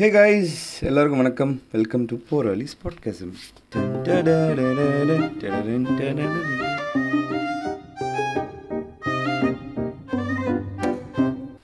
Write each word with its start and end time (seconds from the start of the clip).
ஹே 0.00 0.08
guys 0.10 0.84
எல்லாருக்கும் 0.88 1.20
வணக்கம். 1.20 1.50
Welcome 1.72 2.04
to 2.10 2.16
போர் 2.28 2.46
அலிஸ் 2.52 2.76
பாட்காசம் 2.82 3.32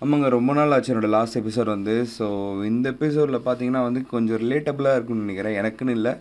ஆமாங்க 0.01 0.29
ரொம்ப 0.37 0.53
நாள் 0.59 0.71
ஆச்சு 0.71 0.93
என்னோட 0.95 1.09
லாஸ்ட் 1.17 1.39
எபிசோட் 1.39 1.65
வந்து. 1.65 1.95
ஸோ 2.19 2.27
இந்த 2.65 2.91
எபிசோடில் 2.91 3.39
பார்த்தீங்கன்னா 3.47 3.83
வந்து 3.89 4.03
கொஞ்சம் 4.07 4.41
ரிலேட்டபிளாக 4.43 4.99
இருக்கும்னு 4.99 5.25
நினைக்கிறேன். 5.27 5.57
எனக்குன்னு 5.63 5.97
இல்லை 5.99 6.13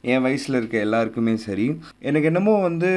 என் 0.00 0.22
வயசில் 0.22 0.54
இருக்க 0.54 0.78
எல்லாருக்குமே 0.78 1.36
சரி. 1.36 1.66
எனக்கு 1.98 2.30
என்னமோ 2.32 2.54
வந்து 2.60 2.92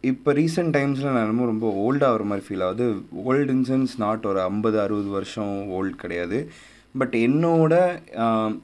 இப்போ 0.00 0.32
ரீசெண்ட் 0.32 0.74
டைம்ஸில் 0.78 1.12
நான் 1.12 1.24
என்னமோ 1.26 1.48
ரொம்ப 1.52 1.68
ஓல்டாகிற 1.86 2.24
மாதிரி 2.32 2.46
ஃபீல் 2.48 2.66
ஆகுது. 2.70 2.88
ஓல்டு 3.26 3.56
இன் 3.56 3.64
சென்ஸ் 3.70 3.96
நாட் 3.98 4.28
ஒரு 4.32 4.42
ஐம்பது 4.50 4.80
அறுபது 4.80 5.08
வருஷம் 5.08 5.54
ஓல்டு 5.78 5.96
கிடையாது. 6.04 6.50
பட் 6.94 7.14
என்னோட 7.26 7.74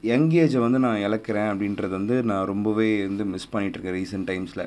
யங் 0.01 0.29
ஏஜை 0.31 0.59
வந்து 0.59 0.79
நான் 0.79 1.03
இழக்கிறேன் 1.03 1.49
அப்படின்றது 1.51 1.89
வந்து 1.89 2.23
நான் 2.23 2.45
ரொம்பவே 2.45 3.05
வந்து 3.05 3.25
மிஸ் 3.25 3.53
பண்ணிகிட்ருக்கேன் 3.53 3.97
ரீசெண்ட் 3.97 4.29
டைம்ஸில் 4.31 4.63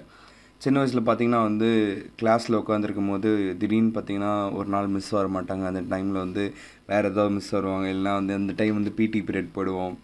சின்ன 0.59 0.79
வயசில் 0.79 1.01
பார்த்தீங்கன்னா 1.01 1.43
வந்து 1.43 1.69
கிளாஸில் 2.23 2.59
உட்காந்துருக்கும் 2.59 3.11
போது 3.11 3.57
திடீர்னு 3.59 3.93
பார்த்தீங்கன்னா 3.95 4.33
ஒரு 4.55 4.69
நாள் 4.69 4.87
மிஸ் 4.87 5.11
வர 5.11 5.29
மாட்டாங்க 5.29 5.65
அந்த 5.67 5.83
டைமில் 5.93 6.23
வந்து 6.25 6.43
வேறு 6.87 7.09
ஏதாவது 7.09 7.35
மிஸ் 7.35 7.51
வருவாங்க. 7.51 7.89
இல்லைனா 7.89 8.13
வந்து 8.13 8.35
அந்த 8.35 8.53
டைம் 8.57 8.75
வந்து 8.75 8.93
பிடி 8.93 9.21
பீரியட் 9.21 9.55
போடுவோம் 9.55 9.95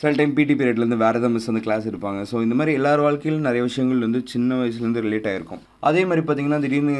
சில 0.00 0.10
டைம் 0.18 0.32
பிடி 0.36 0.54
பீரியட்லேருந்து 0.54 1.02
வேறு 1.02 1.18
எதாவது 1.18 1.34
மிஸ் 1.34 1.48
வந்து 1.50 1.64
கிளாஸ் 1.66 1.84
இருப்பாங்க 1.88 2.20
ஸோ 2.30 2.36
இந்த 2.42 2.54
மாதிரி 2.54 2.72
எல்லார் 2.78 3.02
வாழ்க்கையிலும் 3.04 3.46
நிறைய 3.48 3.62
விஷயங்கள் 3.62 4.04
வந்து 4.06 4.20
சின்ன 4.32 4.56
வயசுலேருந்து 4.60 5.04
ரிலேட் 5.06 5.28
ஆகிருக்கும் 5.30 5.60
அதே 5.80 6.02
மாதிரி 6.04 6.22
பார்த்திங்கன்னா 6.26 6.58
திடீர்னு 6.60 6.96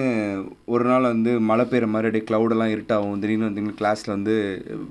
ஒரு 0.64 0.84
நாள் 0.84 1.08
வந்து 1.12 1.32
மழை 1.40 1.64
பெய்கிற 1.64 1.86
மாதிரி 1.94 2.08
அப்படியே 2.08 2.26
க்ளவுடெல்லாம் 2.28 2.72
இருட்டாகும். 2.74 3.18
திடீர்னு 3.22 3.48
வந்து 3.50 3.74
கிளாஸில் 3.80 4.14
வந்து 4.16 4.34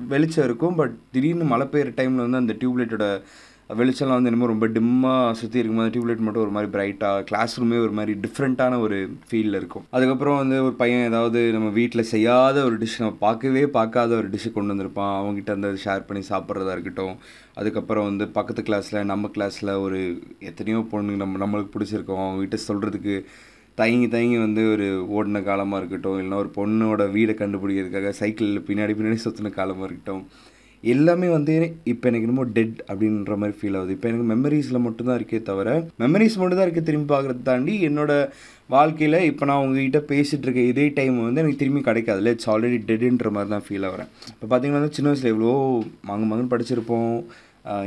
வெளிச்சம் 0.07 0.45
இருக்கும். 0.45 0.75
பட் 0.75 0.95
திடீர்னு 1.11 1.47
மழை 1.53 1.67
பெய்கிற 1.71 1.93
டைமில் 1.99 2.25
வந்து 2.25 2.41
அந்த 2.43 2.55
டியூப்லைட்டோட 2.61 3.07
வெளிச்சம்லாம் 3.79 4.17
வந்து 4.17 4.29
என்னமோ 4.29 4.47
ரொம்ப 4.51 4.67
டிம்மாக 4.75 5.35
சுற்றி 5.39 5.59
இருக்கும்போது 5.59 5.91
டியூப்லைட் 5.93 6.23
மட்டும் 6.25 6.43
ஒரு 6.43 6.53
மாதிரி 6.55 6.69
பிரைட்டாக 6.73 7.19
கிளாஸ் 7.29 7.53
ரூமே 7.61 7.77
ஒரு 7.85 7.93
மாதிரி 7.97 8.13
டிஃப்ரெண்ட்டான 8.23 8.79
ஒரு 8.85 8.97
ஃபீலில் 9.27 9.57
இருக்கும். 9.59 9.83
அதுக்கப்புறம் 9.95 10.39
வந்து 10.41 10.57
ஒரு 10.67 10.75
பையன் 10.81 11.05
ஏதாவது 11.09 11.39
நம்ம 11.55 11.69
வீட்டில் 11.77 12.09
செய்யாத 12.13 12.57
ஒரு 12.67 12.75
டிஷ் 12.81 12.97
நம்ம 13.03 13.15
பார்க்கவே 13.25 13.63
பார்க்காத 13.77 14.17
ஒரு 14.21 14.29
டிஷ்ஷை 14.33 14.51
கொண்டு 14.57 14.73
வந்திருப்பான். 14.73 15.13
அவங்ககிட்ட 15.19 15.53
அந்த 15.57 15.71
ஷேர் 15.85 16.07
பண்ணி 16.09 16.23
சாப்பிட்றதா 16.31 16.75
இருக்கட்டும். 16.77 17.15
அதுக்கப்புறம் 17.61 18.07
வந்து 18.09 18.27
பக்கத்து 18.37 18.63
கிளாஸில் 18.69 19.09
நம்ம 19.13 19.31
கிளாஸில் 19.37 19.73
ஒரு 19.85 20.01
எத்தனையோ 20.51 20.81
பொண்ணுங்க 20.93 21.23
நம்ம 21.23 21.41
நம்மளுக்கு 21.45 21.75
பிடிச்சிருக்கோம். 21.77 22.23
அவங்ககிட்ட 22.27 22.59
சொல்கிறதுக்கு 22.69 23.15
தயங்கி 23.81 24.07
தயங்கி 24.13 24.39
வந்து 24.47 24.63
ஒரு 24.73 24.87
ஓடின 25.17 25.41
காலமாக 25.49 25.81
இருக்கட்டும். 25.81 26.17
இல்லைனா 26.19 26.41
ஒரு 26.43 26.51
பொண்ணோட 26.57 27.03
வீடை 27.17 27.35
கண்டுபிடிக்கிறதுக்காக 27.41 28.09
சைக்கிளில் 28.21 28.65
பின்னாடி 28.69 28.95
பின்னாடி 28.99 29.19
சுற்றின 29.25 29.53
காலமாக 29.59 29.87
இருக்கட்டும். 29.89 30.23
எல்லாமே 30.93 31.27
வந்து 31.35 31.55
இப்போ 31.91 32.05
எனக்கு 32.09 32.27
என்னமோ 32.27 32.45
டெட் 32.55 32.77
அப்படின்ற 32.89 33.35
மாதிரி 33.41 33.55
ஃபீல் 33.59 33.77
ஆகுது. 33.79 33.95
இப்போ 33.95 34.07
எனக்கு 34.11 34.27
மெமரிஸில் 34.31 34.83
மட்டும்தான் 34.85 35.19
இருக்கே 35.19 35.39
தவிர 35.49 35.75
மெமரிஸ் 36.03 36.37
மட்டும்தான் 36.41 36.67
இருக்குது 36.67 36.87
திரும்பி 36.87 37.07
பார்க்குறது 37.13 37.41
தாண்டி 37.49 37.75
என்னோட 37.89 38.11
வாழ்க்கையில் 38.75 39.17
இப்போ 39.29 39.43
நான் 39.49 39.61
உங்ககிட்ட 39.65 39.99
பேசிகிட்டு 40.11 40.47
இருக்க 40.47 40.63
இதே 40.71 40.87
டைம் 40.97 41.15
வந்து 41.27 41.41
எனக்கு 41.43 41.61
திரும்பி 41.61 41.83
கிடைக்காதுல்ல 41.89 42.33
இட்ஸ் 42.35 42.49
ஆல்ரெடி 42.53 42.79
டெட்டுன்ற 42.89 43.31
மாதிரி 43.37 43.51
தான் 43.55 43.65
ஃபீல் 43.67 43.87
ஆகிறேன். 43.89 44.11
இப்போ 44.33 44.47
பார்த்தீங்கன்னா 44.51 44.91
சின்ன 44.97 45.09
வயசில் 45.11 45.31
எவ்வளோ 45.33 45.53
மங்க 46.09 46.25
மகன் 46.33 46.51
படிச்சிருப்போம். 46.53 47.15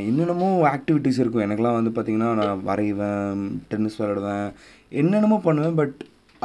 என்னென்னமோ 0.09 0.49
ஆக்டிவிட்டீஸ் 0.75 1.21
இருக்கும். 1.23 1.45
எனக்குலாம் 1.47 1.79
வந்து 1.79 1.93
பார்த்திங்கன்னா 1.95 2.33
நான் 2.41 2.65
வரைவேன் 2.71 3.41
டென்னிஸ் 3.71 3.99
விளாடுவேன் 4.01 4.49
என்னென்னமோ 5.03 5.39
பண்ணுவேன் 5.47 5.79
but 5.81 5.97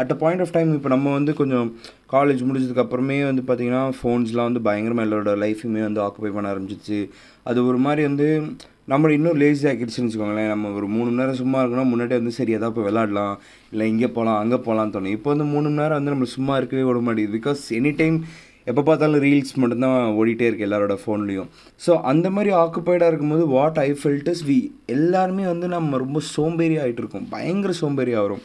at 0.02 0.14
a 0.14 0.18
point 0.24 0.44
of 0.46 0.54
time 0.56 0.72
இப்போ 0.78 0.90
நம்ம 0.96 1.14
வந்து 1.18 1.32
கொஞ்சம் 1.42 1.68
காலேஜ் 2.16 2.42
முடிஞ்சதுக்கப்புறமே 2.48 3.18
வந்து 3.30 3.44
பார்த்திங்கன்னா 3.48 3.84
ஃபோன்ஸ்லாம் 4.00 4.50
வந்து 4.50 4.66
பயங்கரமாக 4.68 5.08
எல்லாரோட 5.08 5.34
லைஃபுமே 5.46 5.82
வந்து 5.88 6.02
ஆக்குபை 6.08 6.32
பண்ண 6.36 6.52
ஆரம்பிச்சிச்சு. 6.54 7.00
அது 7.50 7.60
ஒரு 7.70 7.80
மாதிரி 7.86 8.04
வந்து 8.10 8.28
நம்மளை 8.92 9.14
இன்னும் 9.18 9.40
லேசி 9.42 9.66
ஆக்கிடுச்சுன்னு 9.70 10.08
வச்சுக்கோங்களேன். 10.08 10.52
நம்ம 10.52 10.70
ஒரு 10.78 10.88
மூணு 10.94 11.08
மணி 11.10 11.22
நேரம் 11.22 11.40
சும்மா 11.42 11.58
இருக்கணும் 11.64 11.92
முன்னாடி 11.94 12.14
வந்து 12.20 12.32
சரி 12.38 12.52
எதாவது 12.58 12.76
போய் 12.76 12.88
விளாடலாம் 12.90 13.34
இல்லை 13.74 13.88
இங்கே 13.94 14.10
போகலாம் 14.16 14.40
அங்கே 14.44 14.58
போகலான்னு 14.68 14.94
தோணும். 14.96 15.16
இப்போ 15.18 15.30
வந்து 15.34 15.48
மூணு 15.54 15.66
மணி 15.70 15.82
நேரம் 15.82 16.00
வந்து 16.00 16.14
நம்ம 16.16 16.28
சும்மா 16.36 16.54
இருக்கவே 16.62 16.86
விட 16.88 17.02
மாட்டேங்குது. 17.08 17.36
பிகாஸ் 17.40 17.62
எனி 17.80 17.92
டைம் 18.00 18.18
எப்போ 18.70 18.82
பார்த்தாலும் 18.88 19.22
ரீல்ஸ் 19.26 19.54
மட்டும்தான் 19.62 20.00
ஓடிட்டே 20.22 20.48
இருக்குது 20.48 20.68
எல்லாரோட 20.68 20.96
ஃபோன்லேயும் 21.04 21.48
ஸோ 21.86 21.92
அந்த 22.12 22.28
மாதிரி 22.36 22.50
ஆக்குப்பைடாக 22.62 23.12
இருக்கும்போது 23.12 23.46
வாட் 23.54 23.80
ஐ 23.86 23.88
ஃபில்டர்ஸ் 24.02 24.44
வி 24.50 24.58
எல்லாருமே 24.96 25.46
வந்து 25.52 25.68
நம்ம 25.76 25.98
ரொம்ப 26.04 26.20
சோம்பேறி 26.34 26.76
ஆகிட்டு 26.84 27.02
இருக்கோம். 27.04 27.28
பயங்கர 27.36 27.74
சோம்பேறியாக 27.82 28.26
வரும். 28.28 28.44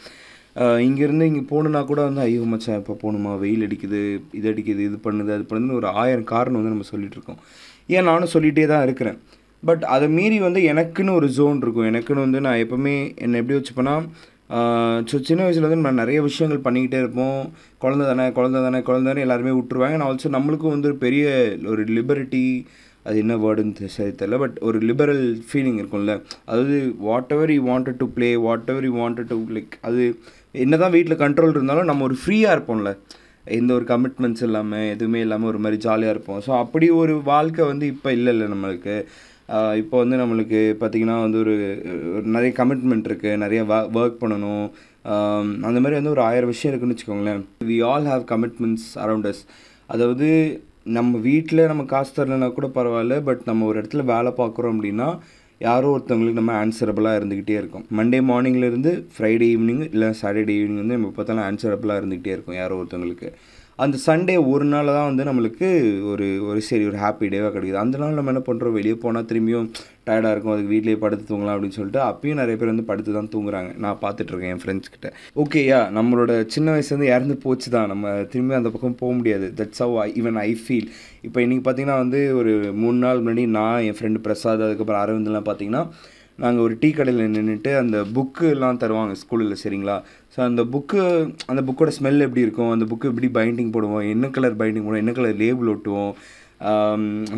இங்கேருந்து 0.87 1.29
இங்கே 1.31 1.45
போகணுன்னா 1.53 1.81
கூட 1.91 2.01
வந்து 2.09 2.21
ஐயோ 2.25 2.43
மச்சான் 2.51 2.81
இப்போ 2.81 2.95
போகணுமா? 3.05 3.31
வெயில் 3.45 3.65
அடிக்குது 3.67 4.01
இது 4.39 4.47
அடிக்குது 4.53 4.83
இது 4.89 4.99
பண்ணுது 5.07 5.33
அது 5.37 5.45
பண்ணுதுன்னு 5.51 5.79
ஒரு 5.81 5.89
ஆயிரம் 6.03 6.29
காரணம் 6.35 6.61
வந்து 6.61 6.75
நம்ம 6.75 6.87
சொல்லிகிட்டு 6.93 7.19
இருக்கோம். 7.19 7.41
ஏன் 7.97 8.09
நானும் 8.11 8.33
சொல்லிகிட்டே 8.35 8.67
தான் 8.73 8.85
இருக்கிறேன். 8.89 9.19
பட் 9.63 9.85
அதை 9.95 10.07
மீறி 10.19 10.39
வந்து 10.47 10.61
எனக்குன்னு 10.73 11.17
ஒரு 11.19 11.29
ஜோன் 11.39 11.61
இருக்கும். 11.65 11.89
எனக்குன்னு 11.93 12.27
வந்து 12.27 12.41
நான் 12.47 12.63
எப்போவுமே 12.65 12.95
என்னை 13.25 13.41
எப்படி 13.43 13.59
வச்சுப்பேன்னா 13.59 13.97
ஸோ 15.11 15.17
சின்ன 15.29 15.43
வயசில் 15.45 15.65
வந்து 15.67 15.85
நான் 15.87 16.01
நிறைய 16.03 16.19
விஷயங்கள் 16.27 16.65
பண்ணிக்கிட்டே 16.65 16.99
இருப்போம். 17.03 17.39
குழந்த 17.83 18.03
தானே 18.09 18.25
குழந்த 18.39 18.59
தானே 18.67 18.81
குழந்த 18.89 19.09
தானே 19.11 19.23
எல்லாருமே 19.27 19.53
விட்டுருவாங்க. 19.59 19.97
நான் 19.99 20.09
ஆல்சோ 20.09 20.31
நம்மளுக்கும் 20.37 20.75
வந்து 20.75 20.91
ஒரு 20.91 20.99
பெரிய 21.05 21.25
ஒரு 21.73 21.85
லிபர்ட்டி 21.99 22.45
அது 23.09 23.17
என்ன 23.23 23.35
வேர்டுன்னு 23.45 23.89
சரி 23.97 24.13
தெரியல 24.21 24.37
பட் 24.43 24.57
ஒரு 24.69 24.79
லிபரல் 24.89 25.25
ஃபீலிங் 25.49 25.79
இருக்கும்ல. 25.81 26.13
அதாவது 26.51 26.77
whatever 27.37 27.53
you 27.57 27.63
wanted 27.71 27.99
to 28.03 28.07
play 28.17 28.29
whatever 28.73 28.87
you 28.89 28.93
wanted 29.03 29.31
to 29.33 29.39
like 29.57 29.75
அது 29.89 30.05
என்ன 30.63 30.77
தான் 30.83 30.95
வீட்டில் 30.97 31.23
கண்ட்ரோல் 31.25 31.55
இருந்தாலும் 31.57 31.89
நம்ம 31.91 32.05
ஒரு 32.09 32.17
ஃப்ரீயாக 32.23 32.57
இருப்போம்ல. 32.57 32.91
எந்த 33.59 33.71
ஒரு 33.79 33.85
கமிட்மெண்ட்ஸ் 33.93 34.45
இல்லாமல் 34.47 34.89
எதுவுமே 34.95 35.21
இல்லாமல் 35.25 35.51
ஒரு 35.53 35.61
மாதிரி 35.65 35.79
ஜாலியாக 35.87 36.15
இருப்போம். 36.15 36.41
ஸோ 36.47 36.51
அப்படி 36.63 36.87
ஒரு 37.03 37.15
வாழ்க்கை 37.33 37.65
வந்து 37.73 37.87
இப்போ 37.95 38.11
இல்லை 38.19 38.33
இல்லை 38.35 38.47
நம்மளுக்கு. 38.55 38.97
இப்போ 39.83 39.97
வந்து 40.03 40.17
நம்மளுக்கு 40.23 40.61
பார்த்திங்கன்னா 40.83 41.17
வந்து 41.25 41.39
ஒரு 41.45 41.55
நிறைய 42.37 42.51
கமிட்மெண்ட் 42.61 43.09
இருக்குது 43.11 43.41
நிறைய 43.45 43.63
ஒர்க் 44.01 44.23
பண்ணணும். 44.23 44.67
அந்த 45.69 45.79
மாதிரி 45.83 45.99
வந்து 45.99 46.15
ஒரு 46.15 46.23
ஆயிரம் 46.29 46.53
விஷயம் 46.53 46.71
இருக்குன்னு 46.73 46.95
வச்சுக்கோங்களேன். 46.97 47.43
We 47.71 47.77
all 47.91 48.09
have 48.13 48.25
commitments 48.33 48.89
around 49.05 49.29
us 49.33 49.43
அதாவது 49.95 50.29
நம்ம 50.97 51.19
வீட்டில் 51.29 51.69
நம்ம 51.71 51.83
காசு 51.93 52.11
தரலைன்னா 52.17 52.49
கூட 52.57 52.69
பரவாயில்ல 52.79 53.17
பட் 53.29 53.43
நம்ம 53.51 53.67
ஒரு 53.71 53.77
இடத்துல 53.81 54.03
வேலை 54.15 54.31
பார்க்குறோம் 54.41 54.75
அப்படின்னா 54.75 55.09
யாரோ 55.67 55.89
ஒருத்தவங்களுக்கு 55.97 56.41
நம்ம 56.41 56.55
ஆன்சரபிளாக 56.65 57.19
இருந்துக்கிட்டே 57.21 57.57
இருக்கும். 57.63 57.85
மண்டே 57.99 58.19
மார்னிங்லேருந்து 58.31 58.93
ஃப்ரைடே 59.15 59.49
ஈவினிங் 59.55 59.83
இல்லை 59.95 60.09
சாட்டர்டே 60.23 60.55
ஈவினிங் 60.61 60.83
வந்து 60.83 60.97
நம்ம 60.99 61.13
பார்த்தாலும் 61.17 61.47
ஆன்சரபிளாக 61.49 62.01
இருந்துக்கிட்டே 62.03 62.35
இருக்கும் 62.37 62.61
யாரோ 62.63 62.77
ஒருத்தவங்களுக்கு. 62.83 63.29
அந்த 63.83 63.97
சண்டே 64.07 64.35
ஒரு 64.51 64.67
நாள் 64.73 64.89
தான் 64.97 65.07
வந்து 65.09 65.23
நம்மளுக்கு 65.29 65.69
ஒரு 66.11 66.27
ஒரு 66.49 66.61
சரி 66.67 66.85
ஒரு 66.91 66.99
ஹாப்பி 67.05 67.27
டேவாக 67.33 67.51
கிடைக்குது. 67.55 67.79
அந்த 67.83 67.97
நாள் 68.01 68.17
நம்ம 68.19 68.33
என்ன 68.33 68.43
பண்ணுறோம் 68.49 68.77
வெளியே 68.79 68.97
போனால் 69.05 69.27
திரும்பியும் 69.31 69.67
டயர்டாக 70.09 70.33
இருக்கும். 70.35 70.53
அதுக்கு 70.55 70.73
வீட்லேயே 70.75 70.99
படுத்து 71.05 71.25
தூங்கலாம் 71.31 71.55
அப்படின்னு 71.57 71.79
சொல்லிட்டு 71.79 72.01
அப்பயும் 72.09 72.41
நிறைய 72.43 72.57
பேர் 72.61 72.73
வந்து 72.73 72.87
படுத்து 72.91 73.17
தான் 73.19 73.31
தூங்குறாங்க. 73.35 73.71
நான் 73.85 73.99
பார்த்துட்ருக்கேன் 74.05 74.53
என் 74.55 74.63
ஃப்ரெண்ட்ஸ் 74.65 74.93
கிட்ட. 74.95 75.11
ஓகேயா 75.45 75.81
நம்மளோட 75.99 76.33
சின்ன 76.57 76.77
வயசுலேருந்து 76.77 77.13
இறந்து 77.15 77.37
போச்சு 77.47 77.71
தான் 77.77 77.91
நம்ம 77.95 78.15
திரும்பி 78.35 78.59
அந்த 78.61 78.73
பக்கம் 78.75 78.99
போக 79.03 79.13
முடியாது. 79.21 79.49
That's 79.61 79.83
how 79.85 79.97
I 80.07 80.09
even 80.23 80.41
I 80.49 80.51
feel 80.65 80.89
இப்போ 81.29 81.41
இன்றைக்கி 81.45 81.65
பார்த்தீங்கன்னா 81.67 82.01
வந்து 82.05 82.21
ஒரு 82.41 82.55
மூணு 82.83 82.99
நாள் 83.07 83.23
முன்னாடி 83.25 83.45
நான் 83.59 83.85
என் 83.89 83.99
ஃப்ரெண்டு 84.01 84.25
பிரசாத் 84.27 84.67
அதுக்கப்புறம் 84.69 85.03
அரவிந்த்லாம் 85.05 85.49
பார்த்தீங்கன்னா 85.51 85.85
நாங்கள் 86.43 86.63
ஒரு 86.63 86.75
டீ 86.81 86.89
கடையில் 86.91 87.33
நின்றுட்டு 87.35 87.73
அந்த 87.81 87.97
புக்குலாம் 88.17 88.81
தருவாங்க 88.83 89.15
ஸ்கூலில் 89.23 89.61
சரிங்களா? 89.65 89.97
ஸோ 90.35 90.39
அந்த 90.47 90.63
புக்கு 90.73 91.01
அந்த 91.53 91.61
புக்கோட 91.67 91.91
ஸ்மெல் 91.99 92.25
எப்படி 92.27 92.45
இருக்கும்? 92.47 92.71
அந்த 92.71 92.87
புக்கு 92.91 93.11
எப்படி 93.11 93.29
பைண்டிங் 93.37 93.75
போடுவோம்? 93.77 94.07
என்ன 94.15 94.31
கலர் 94.37 94.57
பைண்டிங் 94.63 94.87
போடுவோம்? 94.87 95.05
என்ன 95.05 95.13
கலர் 95.19 95.39
லேபிள் 95.45 95.71
ஒட்டுவோம்? 95.75 96.15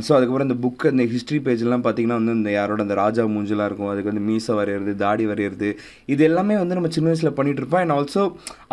ஸோ 0.06 0.10
அதுக்கப்புறம் 0.16 0.46
இந்த 0.48 0.56
புக்கு 0.64 0.86
அந்த 0.92 1.04
ஹிஸ்ட்ரி 1.12 1.38
பேஜ்லாம் 1.46 1.84
பார்த்திங்கன்னா 1.86 2.18
வந்து 2.20 2.34
இந்த 2.40 2.50
யாரோட 2.56 2.80
அந்த 2.86 2.96
ராஜா 3.02 3.22
மூஞ்செலாம் 3.34 3.68
இருக்கும். 3.68 3.90
அதுக்கு 3.92 4.10
வந்து 4.12 4.24
மீசை 4.28 4.54
வரைகிறது 4.58 4.92
தாடி 5.04 5.24
வரைகிறது 5.26 5.68
இது 6.06 6.24
எல்லாமே 6.24 6.56
வந்து 6.62 6.76
நம்ம 6.78 6.90
சின்ன 6.96 7.10
வயசில் 7.10 7.36
பண்ணிகிட்டு 7.38 7.80
அண்ட் 7.82 7.94
ஆல்சோ 7.96 8.24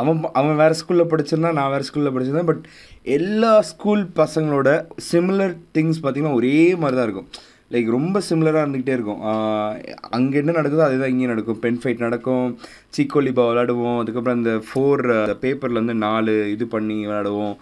அவன் 0.02 0.20
அவன் 0.42 0.60
வேறு 0.64 0.78
ஸ்கூலில் 0.82 1.12
படிச்சிருந்தான் 1.14 1.58
நான் 1.60 1.74
வேறு 1.76 1.88
ஸ்கூலில் 1.90 2.14
படிச்சிருந்தேன். 2.16 2.52
பட் 2.52 2.64
எல்லா 3.18 3.54
ஸ்கூல் 3.72 4.04
பசங்களோட 4.22 4.70
சிமிலர் 5.12 5.56
திங்ஸ் 5.78 6.04
பார்த்திங்கன்னா 6.04 6.40
ஒரே 6.42 6.56
மாதிரி 6.76 6.98
தான் 7.00 7.08
இருக்கும். 7.10 7.30
லைக் 7.74 7.88
ரொம்ப 7.98 8.18
சிமிலராக 8.30 8.64
இருந்துக்கிட்டே 8.64 8.96
இருக்கும். 8.98 9.22
அங்கே 10.18 10.40
என்ன 10.42 10.56
நடக்குதோ 10.60 10.86
அதுதான் 10.88 11.12
இங்கேயும் 11.14 11.34
நடக்கும். 11.34 11.60
பென் 11.66 11.80
ஃபைட் 11.82 12.06
நடக்கும். 12.06 12.48
சீக்கோலிபா 12.96 13.44
விளாடுவோம் 13.50 14.00
அதுக்கப்புறம் 14.02 14.40
அந்த 14.40 14.54
ஃபோர் 14.68 15.04
பேப்பரில் 15.44 15.82
வந்து 15.82 15.96
நாலு 16.08 16.34
இது 16.56 16.68
பண்ணி 16.76 16.98
விளாடுவோம் 17.10 17.56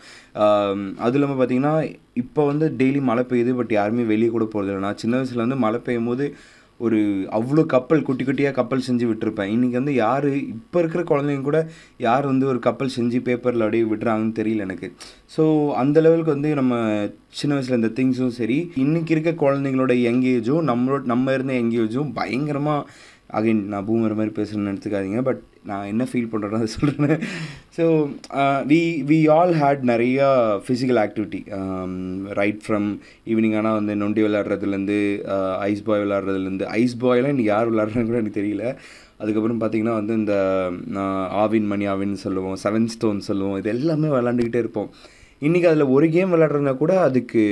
அது 1.05 1.15
இல்லாமல் 1.17 1.39
பார்த்தீங்கன்னா 1.41 1.75
இப்போ 2.23 2.41
வந்து 2.51 2.65
டெய்லி 2.79 3.01
மழை 3.09 3.23
பெய்யுது 3.29 3.53
பட் 3.59 3.71
யாருமே 3.79 4.03
வெளியே 4.13 4.31
கூட 4.35 4.45
போகிறது 4.53 4.71
இல்லை 4.71 4.83
நான் 4.87 5.01
சின்ன 5.03 5.15
வயசில் 5.19 5.45
வந்து 5.45 5.59
மழை 5.65 5.79
பெய்யும் 5.87 6.09
போது 6.11 6.25
ஒரு 6.85 6.99
அவ்வளோ 7.37 7.63
கப்பல் 7.73 8.05
குட்டி 8.07 8.23
குட்டியாக 8.25 8.57
கப்பல் 8.59 8.85
செஞ்சு 8.87 9.05
விட்டுருப்பேன். 9.09 9.51
இன்றைக்கி 9.55 9.77
வந்து 9.79 9.93
யார் 10.03 10.27
இப்போ 10.55 10.79
இருக்கிற 10.81 11.01
குழந்தைங்க 11.11 11.45
கூட 11.49 11.59
யார் 12.07 12.25
வந்து 12.31 12.45
ஒரு 12.51 12.59
கப்பல் 12.67 12.95
செஞ்சு 12.97 13.19
பேப்பரில் 13.27 13.65
அப்படியே 13.65 13.85
விடுறாங்கன்னு 13.91 14.37
தெரியல 14.39 14.67
எனக்கு. 14.67 14.89
ஸோ 15.35 15.43
அந்த 15.83 15.97
லெவலுக்கு 16.05 16.35
வந்து 16.35 16.51
நம்ம 16.61 16.75
சின்ன 17.39 17.53
வயசில் 17.55 17.79
இந்த 17.79 17.91
திங்ஸும் 17.97 18.35
சரி 18.39 18.57
இன்றைக்கி 18.83 19.13
இருக்க 19.15 19.31
குழந்தைங்களோட 19.43 19.93
எங்கேஜும் 20.11 20.67
நம்மளோட 20.71 21.03
நம்ம 21.13 21.33
இருந்த 21.37 21.53
எங்கேஜும் 21.63 22.11
பயங்கரமாக 22.19 22.87
அகைன் 23.37 23.61
நான் 23.71 23.87
பூமர் 23.87 24.17
மாதிரி 24.19 24.33
பேசுகிறேன்னு 24.37 24.71
எடுத்துக்காதீங்க 24.73 25.21
பட் 25.27 25.41
நான் 25.69 25.89
என்ன 25.91 26.03
ஃபீல் 26.09 26.29
பண்ணுறேன்னு 26.31 26.59
அதை 26.59 26.69
சொல்கிறேன் 26.75 27.21
so 27.77 27.83
we 28.71 28.79
we 29.09 29.19
all 29.35 29.53
had 29.61 29.83
நிறையா 29.91 30.27
physical 30.65 30.99
activity 31.03 31.41
right 32.39 32.61
from 32.65 32.87
evening 33.27 33.55
ஆனால் 33.59 33.77
வந்து 33.79 33.95
நொண்டி 34.03 34.23
விளாட்றதுலேருந்து 34.25 34.99
ஐஸ் 35.69 35.81
uh, 35.81 35.87
பாய் 35.89 36.03
விளாட்றதுலேருந்து 36.05 36.67
ஐஸ் 36.79 36.97
பாய்லாம் 37.03 37.33
இன்றைக்கி 37.33 37.53
யார் 37.53 37.71
விளையாடுறான்னு 37.71 38.09
கூட 38.09 38.19
எனக்கு 38.21 38.39
தெரியல. 38.41 38.65
அதுக்கப்புறம் 39.21 39.59
பார்த்திங்கன்னா 39.61 39.95
வந்து 39.99 40.13
இந்த 40.21 40.35
ஆவின் 41.43 41.67
மணி 41.71 41.85
ஆவின்னு 41.93 42.23
சொல்லுவோம் 42.25 42.59
செவன் 42.63 42.91
ஸ்டோன் 42.93 43.19
சொல்லுவோம் 43.29 43.57
இது 43.59 43.69
எல்லாமே 43.75 44.07
விளாண்டுக்கிட்டே 44.15 44.63
இருப்போம். 44.63 44.89
இன்றைக்கி 45.41 45.67
அதில் 45.69 45.91
ஒரு 45.95 46.07
கேம் 46.15 46.33
விளாட்றதுனா 46.33 46.73
கூட 46.81 46.93
அதுக்கு 47.07 47.43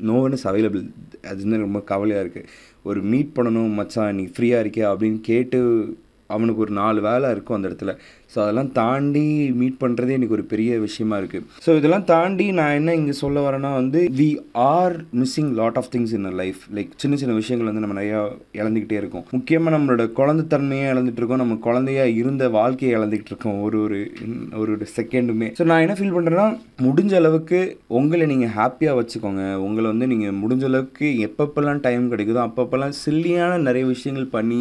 நோ 0.00 0.20
ஒன் 0.20 0.32
இஸ் 0.32 0.48
அவைலபிள் 0.48 0.90
அது 1.22 1.38
வந்து 1.42 1.58
ரொம்ப 1.58 1.80
கவலையாக 1.80 2.24
இருக்குது 2.24 2.48
ஒரு 2.82 3.00
மீட் 3.02 3.32
பண்ணணும் 3.36 3.74
மச்சான் 3.74 4.14
நீ 4.14 4.24
ஃப்ரீயாக 4.24 4.64
இருக்கியா 4.64 4.88
அப்படின்னு 4.92 5.20
கேட்டு 5.20 5.58
அவனுக்கு 6.26 6.60
ஒரு 6.60 6.72
நாலு 6.72 7.00
வேலை 7.00 7.30
இருக்கும் 7.30 7.56
அந்த 7.56 7.68
இடத்துல. 7.68 7.98
ஸோ 8.30 8.38
அதெல்லாம் 8.44 8.70
தாண்டி 8.72 9.24
மீட் 9.60 9.78
பண்ணுறதே 9.82 10.16
எனக்கு 10.16 10.36
ஒரு 10.36 10.44
பெரிய 10.50 10.72
விஷயமா 10.78 11.16
இருக்குது 11.20 11.46
ஸோ 11.66 11.76
இதெல்லாம் 11.78 12.06
தாண்டி 12.10 12.46
நான் 12.58 12.76
என்ன 12.78 12.94
இங்கே 12.98 13.14
சொல்ல 13.20 13.38
வரேன்னா 13.46 13.70
வந்து 13.80 14.00
we 14.18 14.28
are 14.66 14.96
missing 15.20 15.52
lot 15.60 15.78
of 15.80 15.90
things 15.94 16.12
in 16.18 16.28
a 16.30 16.34
life 16.40 16.60
like 16.76 16.90
சின்ன 17.02 17.16
சின்ன 17.20 17.36
விஷயங்கள் 17.40 17.70
வந்து 17.70 17.84
நம்ம 17.84 17.96
நிறையா 18.00 18.20
இழந்துக்கிட்டே 18.60 18.98
இருக்கோம். 19.02 19.24
முக்கியமாக 19.36 19.74
நம்மளோட 19.76 20.04
குழந்தைத்தன்மையை 20.18 20.86
இழந்துட்டு 20.92 21.20
இருக்கோம். 21.20 21.42
நம்ம 21.42 21.56
குழந்தையா 21.68 22.04
இருந்த 22.20 22.44
வாழ்க்கையை 22.58 22.92
இழந்துக்கிட்டு 22.98 23.32
இருக்கோம். 23.34 23.58
ஒரு 23.68 23.78
ஒரு 23.86 24.00
ஒரு 24.60 24.70
ஒரு 24.76 24.88
செகண்டுமே 24.96 25.48
ஸோ 25.60 25.66
நான் 25.70 25.84
என்ன 25.86 25.96
ஃபீல் 26.00 26.16
பண்ணுறேன்னா 26.16 26.46
முடிஞ்ச 26.86 27.14
அளவுக்கு 27.20 27.60
உங்களை 27.98 28.26
நீங்கள் 28.34 28.54
ஹாப்பியாக 28.58 28.98
வச்சுக்கோங்க. 29.00 29.42
உங்களை 29.66 29.86
வந்து 29.92 30.08
நீங்கள் 30.12 30.36
முடிஞ்ச 30.42 30.64
அளவுக்கு 30.70 31.08
எப்பப்பெல்லாம் 31.28 31.82
டைம் 31.86 32.04
கிடைக்குதோ 32.12 32.42
அப்பப்பெல்லாம் 32.48 32.94
சில்லியான 33.04 33.58
நிறைய 33.68 33.84
விஷயங்கள் 33.94 34.32
பண்ணி 34.36 34.60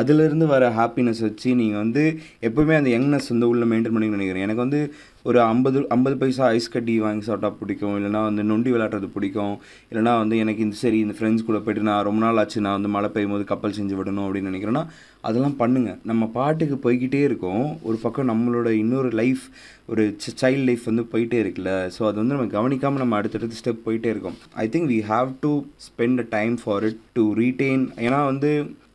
அதிலிருந்து 0.00 0.46
வர 0.54 0.64
ஹாப்பினஸ் 0.78 1.20
வச்சு 1.26 1.48
நீங்கள் 1.60 1.82
வந்து 1.82 2.02
எப்போவுமே 2.48 2.74
அந்த 2.78 2.90
யங்னஸ் 3.08 3.30
வந்து 3.32 3.46
உள்ளே 3.52 3.66
மெயின்டைன் 3.70 3.94
பண்ணி 3.96 4.16
நினைக்கிறேன். 4.16 4.44
எனக்கு 4.46 4.64
வந்து 4.66 4.80
ஒரு 5.28 5.38
ஐம்பது 5.52 5.78
ஐம்பது 5.94 6.16
பைசா 6.20 6.44
ஐஸ் 6.56 6.72
கட்டி 6.74 6.94
வாங்கி 7.04 7.24
சாப்பிட்டா 7.28 7.48
பிடிக்கும். 7.60 7.94
இல்லைனா 7.98 8.20
வந்து 8.28 8.42
நொண்டி 8.50 8.70
விளாட்றது 8.74 9.08
பிடிக்கும். 9.14 9.54
இல்லைனா 9.90 10.12
வந்து 10.22 10.36
எனக்கு 10.42 10.64
இந்த 10.66 10.76
சரி 10.82 10.98
இந்த 11.04 11.14
ஃப்ரெண்ட்ஸ் 11.18 11.46
கூட 11.48 11.58
போய்ட்டு 11.64 11.88
நான் 11.88 12.04
ரொம்ப 12.08 12.20
நாள் 12.24 12.40
ஆச்சு 12.42 12.64
நான் 12.66 12.76
வந்து 12.78 12.92
மழை 12.96 13.08
பெய்யும் 13.14 13.34
போது 13.34 13.44
கப்பல் 13.52 13.76
செஞ்சு 13.78 13.96
விடணும் 14.00 14.26
அப்படின்னு 14.26 14.50
நினைக்கிறேன்னா 14.52 14.84
அதெல்லாம் 15.28 15.56
பண்ணுங்கள் 15.62 15.98
நம்ம 16.10 16.26
பாட்டுக்கு 16.38 16.76
போய்கிட்டே 16.84 17.22
இருக்கோம். 17.28 17.64
ஒரு 17.88 17.96
பக்கம் 18.04 18.30
நம்மளோட 18.32 18.68
இன்னொரு 18.82 19.10
லைஃப் 19.22 19.44
ஒரு 19.92 20.04
சைல்ட் 20.42 20.66
லைஃப் 20.68 20.84
வந்து 20.90 21.04
போயிட்டே 21.12 21.38
இருக்குல்ல. 21.44 21.72
ஸோ 21.96 22.00
அது 22.08 22.16
வந்து 22.22 22.36
நம்ம 22.36 22.50
கவனிக்காமல் 22.58 23.02
நம்ம 23.04 23.16
அடுத்தடுத்து 23.20 23.60
ஸ்டெப் 23.60 23.86
போயிட்டே 23.86 24.10
இருக்கோம். 24.14 24.36
I 24.64 24.66
think 24.74 24.90
we 24.94 25.00
have 25.12 25.30
to 25.46 25.52
spend 25.88 26.22
a 26.24 26.28
time 26.36 26.56
for 26.64 26.86
it 26.90 27.00
to 27.18 27.24
retain 27.42 27.84
ஏன்னா 28.06 28.20
வந்து 28.32 28.52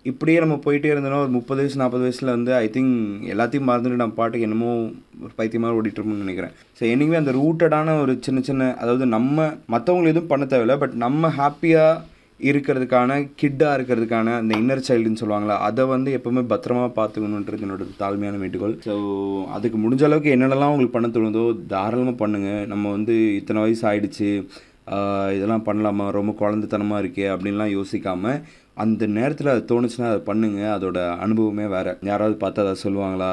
இப்படியே 0.09 0.38
நம்ம 0.44 0.55
போயிட்டே 0.63 0.89
இருந்தோம்னா 0.94 1.19
ஒரு 1.25 1.31
முப்பது 1.35 1.59
வயசு 1.61 1.81
நாற்பது 1.81 2.03
வயசில் 2.05 2.33
வந்து 2.35 2.51
ஐ 2.61 2.65
திங்க் 2.75 2.95
எல்லாத்தையும் 3.33 3.69
மறந்துட்டு 3.69 4.01
நம்ம 4.01 4.17
பாட்டுக்கு 4.17 4.47
என்னமோ 4.47 4.71
ஒரு 5.25 5.33
பைத்தியமாக 5.38 5.77
ஓடிட்டுருமோன்னு 5.77 6.25
நினைக்கிறேன். 6.25 6.55
ஸோ 6.77 6.83
என்னைக்குமே 6.94 7.19
அந்த 7.19 7.33
ரூட்டடான 7.41 7.94
ஒரு 8.01 8.13
சின்ன 8.25 8.41
சின்ன 8.50 8.71
அதாவது 8.81 9.05
நம்ம 9.17 9.45
மற்றவங்களை 9.75 10.11
எதுவும் 10.13 10.31
பண்ண 10.33 10.45
தேவையில்லை 10.53 10.77
பட் 10.81 10.97
நம்ம 11.05 11.31
ஹாப்பியாக 11.38 12.11
இருக்கிறதுக்கான 12.39 13.17
கிட்டாக 13.41 13.75
இருக்கிறதுக்கான 13.77 14.33
அந்த 14.39 14.53
இன்னர் 14.61 14.85
சைல்டுன்னு 14.88 15.21
சொல்லுவாங்களா 15.21 15.55
அதை 15.67 15.83
வந்து 15.94 16.09
எப்போவுமே 16.17 16.41
பத்திரமா 16.51 16.85
பார்த்துக்கணுன்றது 17.00 17.65
என்னோட 17.65 17.85
தாழ்மையான 18.01 18.39
வேண்டுகோள். 18.44 18.75
ஸோ 18.88 18.94
அதுக்கு 19.57 19.79
முடிஞ்ச 19.83 20.03
அளவுக்கு 20.09 20.35
என்னென்னலாம் 20.35 20.73
உங்களுக்கு 20.73 20.97
பண்ண 20.97 21.09
தோணுதோ 21.17 21.45
தாராளமாக 21.73 22.17
பண்ணுங்கள் 22.23 22.67
நம்ம 22.73 22.91
வந்து 22.97 23.15
இத்தனை 23.39 23.61
வயசு 23.65 23.85
ஆயிடுச்சு. 23.91 24.31
இதெல்லாம் 25.35 25.65
பண்ணலாமா? 25.68 26.06
ரொம்ப 26.18 26.31
குழந்தைத்தனமாக 26.41 27.01
இருக்கே 27.03 27.27
அப்படின்லாம் 27.33 27.71
யோசிக்காமல் 27.77 28.41
அந்த 28.83 29.06
நேரத்தில் 29.18 29.51
அது 29.53 29.62
தோணுச்சுன்னா 29.71 30.07
அதை 30.12 30.19
பண்ணுங்கள் 30.27 30.74
அதோட 30.75 31.00
அனுபவமே 31.25 31.65
வேறு. 31.74 31.91
யாராவது 32.09 32.35
பார்த்து 32.44 32.63
அதை 32.63 32.74
சொல்லுவாங்களா? 32.83 33.30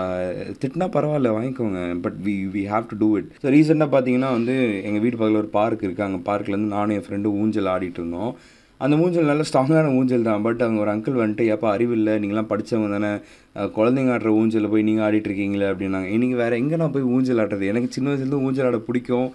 திட்டினா 0.62 0.86
பரவாயில்ல 0.96 1.30
வாங்கிக்கோங்க. 1.36 1.80
But 2.04 2.18
we 2.26 2.34
we 2.54 2.62
have 2.72 2.86
to 2.90 2.96
do 3.02 3.08
it 3.18 3.30
so 3.42 3.50
ரீசெண்டாக 3.56 3.90
பார்த்தீங்கன்னா 3.94 4.30
வந்து 4.38 4.56
எங்கள் 4.88 5.02
வீட்டு 5.04 5.18
பக்கத்தில் 5.18 5.42
ஒரு 5.42 5.50
பார்க் 5.58 5.84
இருக்குது 5.84 6.06
அங்கே 6.08 6.20
பார்க்லேருந்து 6.30 6.74
நானும் 6.76 6.96
என் 6.96 7.06
ஃப்ரெண்டு 7.06 7.30
ஊஞ்சல் 7.42 7.70
ஆடிட்டு 7.74 8.00
இருந்தோம். 8.02 8.32
அந்த 8.84 8.94
ஊஞ்சல் 9.04 9.30
நல்ல 9.30 9.42
ஸ்ட்ராங்கான 9.48 9.88
ஊஞ்சல் 10.00 10.28
தான். 10.28 10.42
பட் 10.44 10.62
அவங்க 10.64 10.80
ஒரு 10.84 10.92
அங்கிள் 10.92 11.20
வந்துட்டு 11.22 11.46
எப்போ 11.54 11.66
அறிவில்லை 11.72 12.14
நீங்களாம் 12.22 12.50
படித்தவங்க 12.52 12.90
தானே. 12.96 13.10
குழந்தைங்க 13.78 14.12
ஆடுற 14.14 14.30
ஊஞ்சலில் 14.40 14.72
போய் 14.74 14.86
நீங்கள் 14.88 15.06
ஆடிட்டு 15.06 15.28
இருக்கீங்களே 15.30 15.66
அப்படின்னாங்க. 15.72 16.08
இன்றைக்கி 16.16 16.36
வேறு 16.42 16.60
எங்கே 16.62 16.78
நான் 16.82 16.94
போய் 16.94 17.10
ஊஞ்சல் 17.16 17.42
ஆடுறது? 17.44 17.66
எனக்கு 17.72 17.90
சின்ன 17.96 18.08
வயசுலேருந்து 18.10 18.44
ஊஞ்சல் 18.46 18.68
ஆட 18.68 18.80
பிடிக்கும். 18.88 19.28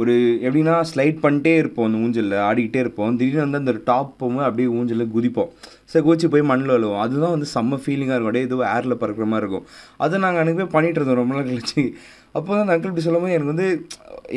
ஒரு 0.00 0.14
எப்படின்னா 0.46 0.74
ஸ்லைட் 0.90 1.18
பண்ணிட்டே 1.24 1.52
இருப்போம் 1.62 1.86
அந்த 1.88 1.98
ஊஞ்சலில் 2.04 2.36
ஆடிக்கிட்டே 2.48 2.80
இருப்போம். 2.84 3.14
திடீர்னு 3.20 3.44
வந்து 3.44 3.60
அந்த 3.62 3.74
டாப் 3.88 4.10
போகும்போது 4.20 4.46
அப்படியே 4.48 4.68
ஊஞ்சலில் 4.78 5.12
குதிப்போம். 5.14 5.50
சரி 5.92 6.04
குதிச்சு 6.06 6.28
போய் 6.34 6.48
மண்ணில் 6.50 6.74
விழுவோம். 6.74 7.00
அதுதான் 7.04 7.34
வந்து 7.36 7.48
செம்ம 7.54 7.78
ஃபீலிங்காக 7.84 8.16
இருக்கும். 8.16 8.30
அப்படியே 8.30 8.46
ஏதோ 8.48 8.58
ஏரில் 8.76 9.00
பறக்கிற 9.02 9.26
மாதிரி 9.32 9.44
இருக்கும். 9.44 9.66
அதை 10.04 10.20
நாங்கள் 10.24 10.42
அன்றைக்கி 10.42 10.60
போய் 10.62 10.74
பண்ணிகிட்டு 10.76 11.00
இருந்தோம். 11.00 11.20
ரொம்ப 11.22 11.34
நாள் 11.36 11.48
கழிச்சு. 11.50 11.84
அப்போ 12.36 12.50
தான் 12.56 12.70
அங்கிள் 12.72 12.90
இப்படி 12.90 13.04
சொல்லும்போது 13.06 13.34
எனக்கு 13.36 13.52
வந்து 13.52 13.68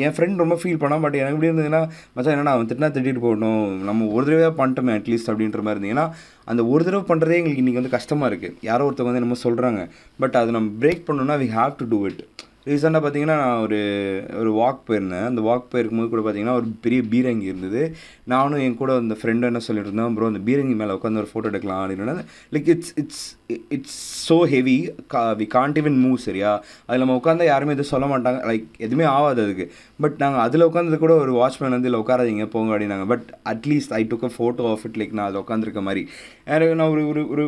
என் 0.04 0.14
ஃப்ரெண்ட் 0.16 0.42
ரொம்ப 0.42 0.56
ஃபீல் 0.60 0.80
பண்ணால் 0.82 1.02
பட் 1.04 1.16
எனக்கு 1.22 1.36
எப்படி 1.36 1.50
இருந்ததுன்னா 1.50 1.80
மச்சான் 2.14 2.34
என்னடா 2.34 2.54
அவன் 2.56 2.68
திட்டினா 2.70 2.90
திட்டிட்டு 2.96 3.22
போகணும். 3.26 3.64
நம்ம 3.88 4.06
ஒரு 4.16 4.24
தடவையாக 4.28 4.54
பண்ணிட்டோமே 4.60 4.92
அட்லீஸ்ட் 4.98 5.30
அப்படின்ற 5.32 5.62
மாதிரி 5.66 5.78
இருந்தது. 5.78 5.94
ஏன்னா 5.94 6.06
அந்த 6.50 6.62
ஒரு 6.74 6.84
தடவை 6.86 7.04
பண்ணுறதே 7.10 7.38
எங்களுக்கு 7.40 7.62
இன்றைக்கி 7.64 7.80
வந்து 7.80 7.96
கஷ்டமாக 7.96 8.30
இருக்குது 8.32 8.56
யாரோ 8.70 8.86
ஒருத்தவங்க 8.88 9.12
வந்து 9.12 9.22
என்னமோ 9.22 9.42
சொல்கிறாங்க 9.46 9.82
பட் 10.24 10.38
அது 10.42 10.56
நம்ம 10.58 10.70
பிரேக் 10.84 11.06
பண்ணோன்னா 11.10 11.36
we 11.42 11.50
have 11.58 11.74
to 11.82 11.88
do 11.92 12.00
it 12.10 12.22
ரீசெண்டாக 12.70 13.00
பார்த்தீங்கன்னா 13.04 13.36
நான் 13.42 13.62
ஒரு 13.64 13.78
ஒரு 14.40 14.50
வாக் 14.60 14.80
போயிருந்தேன். 14.88 15.26
அந்த 15.30 15.40
வாக் 15.48 15.70
போயிருக்கும்போது 15.72 16.10
கூட 16.12 16.22
பார்த்தீங்கன்னா 16.24 16.56
ஒரு 16.60 16.68
பெரிய 16.84 17.02
பீரங்கி 17.12 17.46
இருந்தது. 17.52 17.82
நானும் 18.32 18.62
என் 18.66 18.76
கூட 18.80 18.96
அந்த 19.02 19.16
ஃப்ரெண்டு 19.20 19.48
என்ன 19.50 19.62
சொல்லிட்டு 19.66 19.90
இருந்தேன் 19.90 20.14
ப்ரோ 20.16 20.30
அந்த 20.32 20.42
பீரங்கி 20.48 20.74
மேலே 20.80 20.96
உட்காந்து 20.98 21.22
ஒரு 21.22 21.30
ஃபோட்டோ 21.32 21.50
எடுக்கலாம் 21.52 21.82
அப்படின்னு 21.84 22.24
like 22.56 22.68
it's 22.74 22.92
it's 23.02 23.24
it's 23.76 23.98
so 24.28 24.36
heavy 24.54 24.76
கா 25.14 25.22
வி 25.40 25.46
கான்ட் 25.56 25.78
ஈவன் 25.82 25.98
மூவ் 26.04 26.18
சரியா? 26.26 26.50
அதில் 26.86 27.02
நம்ம 27.04 27.16
உட்காந்தா 27.20 27.44
யாருமே 27.44 27.74
எதுவும் 27.76 27.92
சொல்ல 27.94 28.06
மாட்டாங்க. 28.12 28.40
லைக் 28.50 28.66
எதுவுமே 28.78 29.06
ஆகாது 29.16 29.42
அதுக்கு. 29.42 29.66
பட் 30.00 30.18
நாங்கள் 30.18 30.40
அதில் 30.40 30.68
உட்காந்தது 30.68 30.98
கூட 30.98 31.14
ஒரு 31.24 31.32
வாட்ச்மேன் 31.32 31.76
வந்து 31.76 31.90
இல்லை 31.90 32.00
உட்காராதீங்க 32.00 32.46
போங்க 32.46 32.72
அப்படின்னாங்க. 32.74 33.06
But 33.06 33.26
at least 33.54 33.94
I 34.00 34.02
took 34.12 34.28
a 34.28 34.32
photo 34.38 34.66
of 34.74 34.84
it 34.88 35.00
like 35.02 35.16
நான் 35.18 35.28
அதில் 35.28 35.42
உட்காந்துருக்க 35.42 35.82
மாதிரி. 35.82 36.04
நான் 36.74 36.90
ஒரு 36.90 37.02
ஒரு 37.08 37.24
ஒரு 37.28 37.44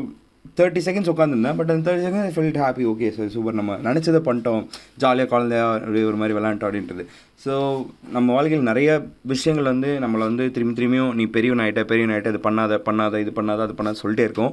தேர்ட்டி 0.59 0.81
செகண்ட்ஸ் 0.87 1.11
உட்காந்துருந்தேன் 1.13 1.57
பட் 1.59 1.71
அந்த 1.73 1.85
thirty 1.87 2.05
second 2.07 2.35
felt 2.35 2.59
happy 2.63 2.85
okay 2.93 3.09
sir 3.17 3.31
super 3.35 3.59
நம்ம 3.59 3.77
நினச்சதை 3.87 4.21
பண்ணிட்டோம். 4.27 4.65
ஜாலியாக 5.03 5.29
குழந்தையா 5.33 5.67
அப்படியே 5.77 6.07
ஒரு 6.09 6.19
மாதிரி 6.21 6.35
விளாண்டோம் 6.39 6.69
அப்படின்றது. 6.69 7.05
ஸோ 7.45 7.53
நம்ம 8.17 8.29
வாழ்க்கையில் 8.37 8.69
நிறைய 8.71 8.91
விஷயங்கள் 9.33 9.71
வந்து 9.73 9.91
நம்மளை 10.05 10.25
வந்து 10.31 10.47
திரும்பி 10.57 10.77
திரும்பியும் 10.79 11.13
நீ 11.21 11.27
பெரியவன் 11.37 11.63
ஆகிட்ட 11.65 11.85
பெரியவன் 11.93 12.13
ஆகிட்ட 12.15 12.33
இது 12.35 12.43
பண்ணாத 12.49 12.79
பண்ணாத 12.89 13.21
இது 13.25 13.33
பண்ணாத 13.39 13.63
அது 13.67 13.77
பண்ணாத 13.79 14.01
சொல்லிட்டே 14.03 14.27
இருக்கோம். 14.29 14.53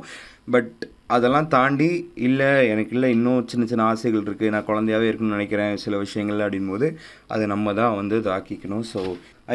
பட் 0.55 0.71
அதெல்லாம் 1.15 1.49
தாண்டி 1.55 1.89
இல்லை 2.27 2.49
எனக்கு 2.73 2.93
இல்லை 2.95 3.09
இன்னும் 3.15 3.43
சின்ன 3.51 3.65
சின்ன 3.71 3.85
ஆசைகள் 3.91 4.25
இருக்குது 4.27 4.53
நான் 4.55 4.67
குழந்தையாகவே 4.69 5.09
இருக்கணும்னு 5.09 5.37
நினைக்கிறேன் 5.37 5.73
சில 5.83 5.97
விஷயங்கள் 6.05 6.45
அப்படின்போது. 6.45 6.87
அதை 7.33 7.43
நம்ம 7.53 7.73
தான் 7.81 7.97
வந்து 8.01 8.19
தாக்கிக்கணும் 8.29 8.85
ஸோ 8.93 9.01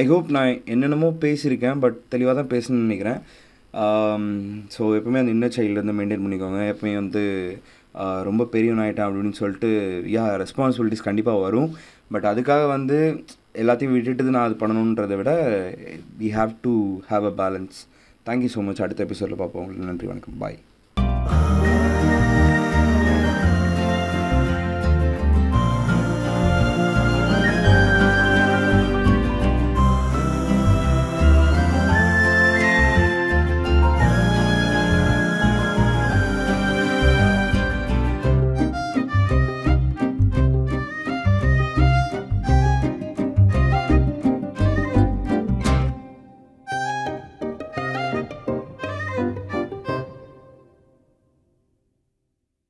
ஐ 0.01 0.05
ஹோப் 0.13 0.29
நான் 0.37 0.53
என்னென்னமோ 0.75 1.11
பேசியிருக்கேன் 1.25 1.81
பட் 1.85 1.99
தெளிவாக 2.13 2.35
தான் 2.41 2.53
பேசணும்னு 2.55 2.87
நினைக்கிறேன். 2.89 3.21
Um, 3.83 4.25
ஸோ 4.75 4.83
எப்பவுமே 4.97 5.21
அந்த 5.21 5.33
இன்னர் 5.35 5.55
சைல்டு 5.55 5.81
வந்து 5.81 5.95
மெயின்டைன் 5.99 6.25
பண்ணிக்கோங்க. 6.25 6.61
எப்பவுமே 6.73 6.93
வந்து 7.01 7.23
uh, 8.03 8.19
ரொம்ப 8.29 8.43
பெரியவன் 8.53 8.83
ஆகிட்டேன் 8.85 9.07
அப்படின்னு 9.07 9.41
சொல்லிட்டு 9.41 9.71
யா 10.17 10.25
ரெஸ்பான்சிபிலிட்டிஸ் 10.43 11.07
கண்டிப்பாக 11.09 11.45
வரும். 11.47 11.73
பட் 12.15 12.29
அதுக்காக 12.33 12.69
வந்து 12.75 12.99
எல்லாத்தையும் 13.63 13.97
விட்டுட்டு 13.97 14.37
நான் 14.37 14.47
அது 14.49 14.61
பண்ணணுன்றதை 14.63 15.19
விட 15.23 15.33
we 16.21 16.31
have 16.39 16.55
to 16.67 16.75
have 17.11 17.27
a 17.33 17.35
balance 17.43 17.81
thank you 18.29 18.53
so 18.57 18.63
much 18.69 18.85
அடுத்த 18.87 19.07
எபிசோடில் 19.09 19.43
பார்ப்போம். 19.43 19.65
உங்களுக்கு 19.65 19.91
நன்றி 19.93 20.13
வணக்கம். 20.13 20.39
பாய் 20.45 20.61